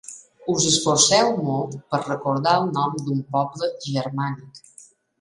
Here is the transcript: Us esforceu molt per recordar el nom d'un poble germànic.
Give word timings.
Us 0.53 0.63
esforceu 0.71 1.29
molt 1.49 1.77
per 1.95 2.01
recordar 2.07 2.57
el 2.63 2.67
nom 2.81 2.99
d'un 3.05 3.23
poble 3.39 3.73
germànic. 3.89 4.63